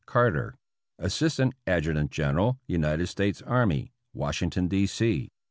[0.07, 0.57] Carter,
[0.97, 4.87] Assistant Adjutant General United States Army, Washington, D.
[4.87, 5.29] C.